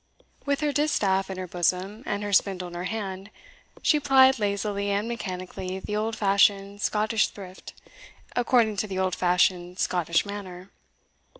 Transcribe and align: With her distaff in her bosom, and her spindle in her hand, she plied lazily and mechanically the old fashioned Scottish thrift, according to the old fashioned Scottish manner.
With 0.47 0.61
her 0.61 0.71
distaff 0.71 1.29
in 1.29 1.37
her 1.37 1.45
bosom, 1.45 2.01
and 2.07 2.23
her 2.23 2.33
spindle 2.33 2.69
in 2.69 2.73
her 2.73 2.85
hand, 2.85 3.29
she 3.83 3.99
plied 3.99 4.39
lazily 4.39 4.89
and 4.89 5.07
mechanically 5.07 5.77
the 5.79 5.95
old 5.95 6.15
fashioned 6.15 6.81
Scottish 6.81 7.27
thrift, 7.27 7.75
according 8.35 8.77
to 8.77 8.87
the 8.87 8.97
old 8.97 9.13
fashioned 9.13 9.77
Scottish 9.77 10.25
manner. 10.25 10.71